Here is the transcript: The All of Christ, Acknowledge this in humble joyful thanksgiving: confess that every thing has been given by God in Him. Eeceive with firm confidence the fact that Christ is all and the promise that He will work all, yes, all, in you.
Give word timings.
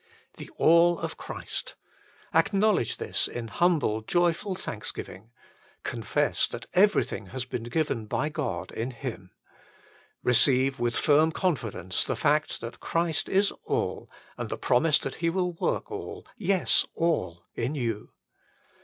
The 0.37 0.49
All 0.57 0.97
of 0.97 1.15
Christ, 1.15 1.75
Acknowledge 2.33 2.97
this 2.97 3.27
in 3.27 3.49
humble 3.49 4.01
joyful 4.01 4.55
thanksgiving: 4.55 5.29
confess 5.83 6.47
that 6.47 6.65
every 6.73 7.03
thing 7.03 7.27
has 7.27 7.45
been 7.45 7.65
given 7.65 8.07
by 8.07 8.29
God 8.29 8.71
in 8.71 8.89
Him. 8.89 9.29
Eeceive 10.25 10.79
with 10.79 10.97
firm 10.97 11.31
confidence 11.31 12.03
the 12.03 12.15
fact 12.15 12.61
that 12.61 12.79
Christ 12.79 13.29
is 13.29 13.53
all 13.63 14.09
and 14.39 14.49
the 14.49 14.57
promise 14.57 14.97
that 14.97 15.17
He 15.21 15.29
will 15.29 15.51
work 15.53 15.91
all, 15.91 16.25
yes, 16.35 16.83
all, 16.95 17.43
in 17.53 17.75
you. 17.75 18.09